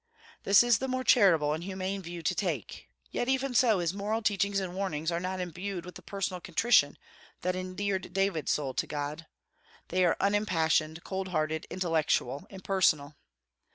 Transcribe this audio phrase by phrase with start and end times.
[0.41, 4.23] This is the more charitable and humane view to take; yet even so, his moral
[4.23, 6.97] teachings and warnings are not imbued with the personal contrition
[7.41, 9.27] that endeared David's soul to God;
[9.89, 13.15] they are unimpassioned, cold hearted, intellectual, impersonal.